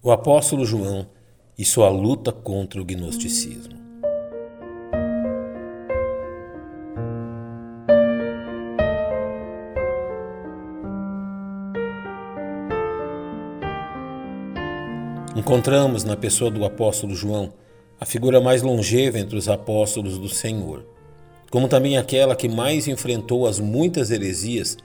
[0.00, 1.08] o apóstolo João
[1.58, 3.76] e sua luta contra o gnosticismo.
[15.34, 17.52] Encontramos na pessoa do apóstolo João
[18.00, 20.86] a figura mais longeva entre os apóstolos do Senhor,
[21.50, 24.76] como também aquela que mais enfrentou as muitas heresias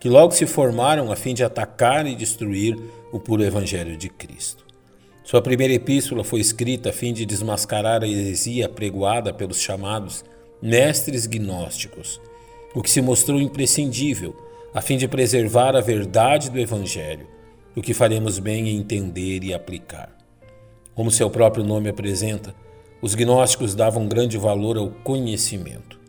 [0.00, 2.78] que logo se formaram a fim de atacar e destruir
[3.14, 4.64] o puro Evangelho de Cristo.
[5.22, 10.24] Sua primeira epístola foi escrita a fim de desmascarar a heresia pregoada pelos chamados
[10.60, 12.20] mestres gnósticos,
[12.74, 14.34] o que se mostrou imprescindível
[14.74, 17.28] a fim de preservar a verdade do Evangelho
[17.76, 20.16] o que faremos bem em entender e aplicar.
[20.92, 22.52] Como seu próprio nome apresenta,
[23.00, 26.00] os gnósticos davam grande valor ao conhecimento,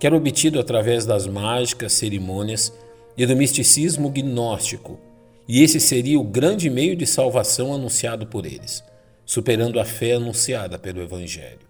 [0.00, 2.72] que era obtido através das mágicas, cerimônias
[3.18, 4.98] e do misticismo gnóstico,
[5.46, 8.82] e esse seria o grande meio de salvação anunciado por eles,
[9.26, 11.60] superando a fé anunciada pelo Evangelho.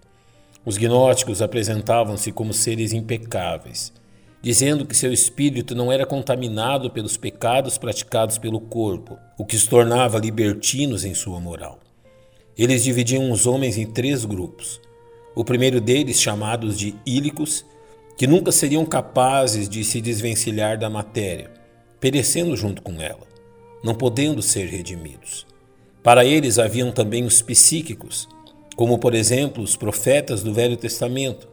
[0.65, 3.93] Os gnósticos apresentavam-se como seres impecáveis,
[4.41, 9.67] dizendo que seu espírito não era contaminado pelos pecados praticados pelo corpo, o que os
[9.67, 11.81] tornava libertinos em sua moral.
[12.57, 14.81] Eles dividiam os homens em três grupos.
[15.35, 17.65] O primeiro deles, chamados de ílicos,
[18.17, 21.51] que nunca seriam capazes de se desvencilhar da matéria,
[21.99, 23.27] perecendo junto com ela,
[23.85, 25.47] não podendo ser redimidos.
[26.03, 28.27] Para eles haviam também os psíquicos,
[28.75, 31.47] como por exemplo os profetas do Velho Testamento,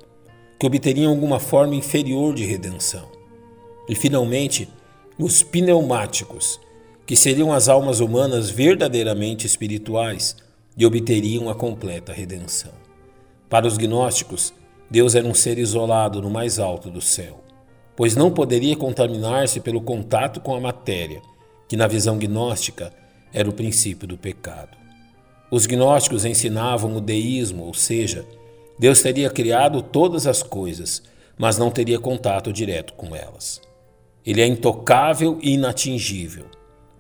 [0.58, 3.10] que obteriam alguma forma inferior de redenção.
[3.90, 4.70] E, finalmente,
[5.20, 6.60] os pneumáticos,
[7.06, 10.36] que seriam as almas humanas verdadeiramente espirituais
[10.78, 12.72] e obteriam a completa redenção.
[13.50, 14.54] Para os gnósticos,
[14.90, 17.44] Deus era um ser isolado no mais alto do céu,
[17.96, 21.22] pois não poderia contaminar-se pelo contato com a matéria,
[21.72, 22.92] que na visão gnóstica
[23.34, 24.78] era o princípio do pecado.
[25.50, 28.26] Os gnósticos ensinavam o deísmo, ou seja,
[28.78, 31.02] Deus teria criado todas as coisas,
[31.38, 33.62] mas não teria contato direto com elas.
[34.26, 36.48] Ele é intocável e inatingível,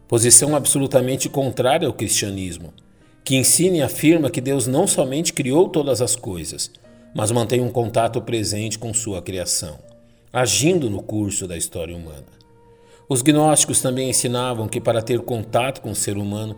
[0.07, 2.73] posição absolutamente contrária ao cristianismo,
[3.25, 6.71] que ensina e afirma que Deus não somente criou todas as coisas,
[7.13, 9.77] mas mantém um contato presente com sua criação,
[10.31, 12.40] agindo no curso da história humana.
[13.11, 16.55] Os gnósticos também ensinavam que para ter contato com o ser humano,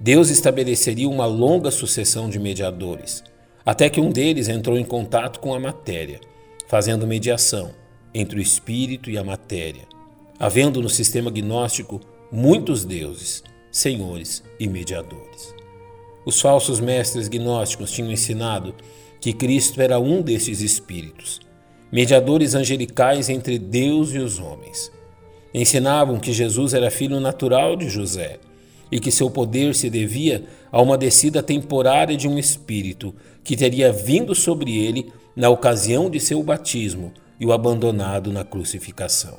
[0.00, 3.22] Deus estabeleceria uma longa sucessão de mediadores,
[3.66, 6.18] até que um deles entrou em contato com a matéria,
[6.66, 7.72] fazendo mediação
[8.14, 9.82] entre o espírito e a matéria,
[10.38, 12.00] havendo no sistema gnóstico
[12.32, 15.54] muitos deuses, senhores e mediadores.
[16.24, 18.74] Os falsos mestres gnósticos tinham ensinado
[19.20, 21.40] que Cristo era um desses espíritos,
[21.92, 24.90] mediadores angelicais entre Deus e os homens.
[25.52, 28.38] Ensinavam que Jesus era filho natural de José
[28.90, 33.92] e que seu poder se devia a uma descida temporária de um espírito que teria
[33.92, 39.38] vindo sobre ele na ocasião de seu batismo e o abandonado na crucificação.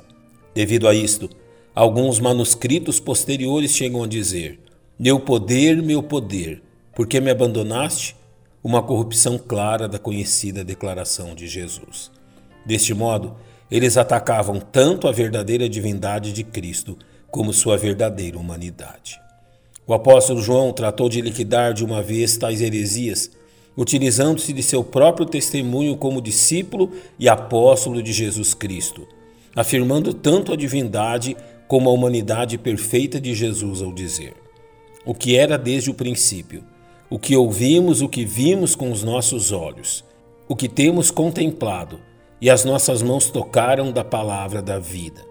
[0.54, 1.30] Devido a isto,
[1.74, 4.58] alguns manuscritos posteriores chegam a dizer:
[4.98, 6.62] Meu poder, meu poder,
[6.94, 8.16] por que me abandonaste?
[8.64, 12.12] Uma corrupção clara da conhecida declaração de Jesus.
[12.64, 13.34] Deste modo,
[13.72, 16.98] eles atacavam tanto a verdadeira divindade de Cristo
[17.30, 19.18] como sua verdadeira humanidade.
[19.86, 23.30] O apóstolo João tratou de liquidar de uma vez tais heresias,
[23.74, 29.08] utilizando-se de seu próprio testemunho como discípulo e apóstolo de Jesus Cristo,
[29.56, 31.34] afirmando tanto a divindade
[31.66, 34.34] como a humanidade perfeita de Jesus ao dizer:
[35.02, 36.62] O que era desde o princípio,
[37.08, 40.04] o que ouvimos, o que vimos com os nossos olhos,
[40.46, 42.11] o que temos contemplado,
[42.42, 45.24] e as nossas mãos tocaram da palavra da vida.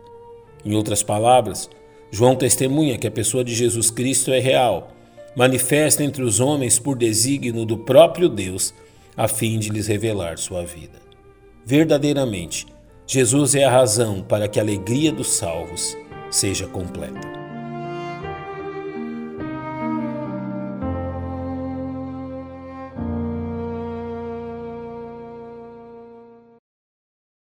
[0.64, 1.70] Em outras palavras,
[2.10, 4.94] João testemunha que a pessoa de Jesus Cristo é real,
[5.36, 8.74] manifesta entre os homens por desígnio do próprio Deus,
[9.18, 11.02] a fim de lhes revelar sua vida.
[11.66, 12.66] Verdadeiramente,
[13.06, 15.98] Jesus é a razão para que a alegria dos salvos
[16.30, 17.41] seja completa.